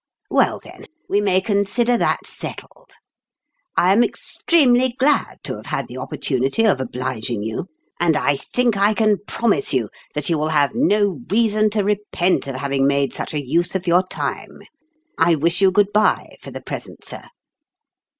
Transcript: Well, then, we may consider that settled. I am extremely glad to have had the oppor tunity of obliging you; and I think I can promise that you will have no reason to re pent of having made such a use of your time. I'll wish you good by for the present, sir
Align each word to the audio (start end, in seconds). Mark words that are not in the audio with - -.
Well, 0.31 0.59
then, 0.63 0.85
we 1.07 1.21
may 1.21 1.41
consider 1.41 1.95
that 1.95 2.25
settled. 2.25 2.93
I 3.77 3.91
am 3.93 4.03
extremely 4.03 4.95
glad 4.97 5.37
to 5.43 5.57
have 5.57 5.67
had 5.67 5.87
the 5.87 5.97
oppor 5.99 6.17
tunity 6.17 6.67
of 6.67 6.81
obliging 6.81 7.43
you; 7.43 7.67
and 7.99 8.17
I 8.17 8.37
think 8.37 8.75
I 8.75 8.95
can 8.95 9.17
promise 9.27 9.75
that 10.15 10.27
you 10.27 10.39
will 10.39 10.49
have 10.49 10.73
no 10.73 11.19
reason 11.29 11.69
to 11.69 11.83
re 11.83 11.97
pent 12.11 12.47
of 12.47 12.55
having 12.55 12.87
made 12.87 13.13
such 13.13 13.35
a 13.35 13.45
use 13.45 13.75
of 13.75 13.85
your 13.85 14.01
time. 14.07 14.63
I'll 15.19 15.37
wish 15.39 15.61
you 15.61 15.71
good 15.71 15.93
by 15.93 16.35
for 16.41 16.49
the 16.49 16.63
present, 16.63 17.05
sir 17.05 17.21